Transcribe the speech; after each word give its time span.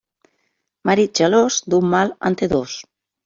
Marit 0.91 1.13
gelós, 1.19 1.59
d'un 1.73 1.87
mal 1.93 2.13
en 2.31 2.39
té 2.43 2.49
dos. 2.57 2.75